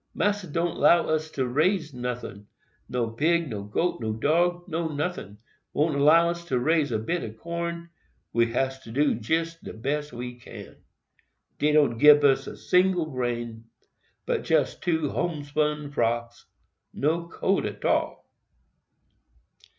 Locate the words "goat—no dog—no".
3.65-4.87